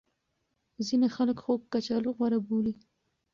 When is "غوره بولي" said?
2.17-2.73